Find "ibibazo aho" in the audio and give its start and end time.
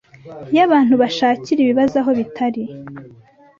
1.61-2.11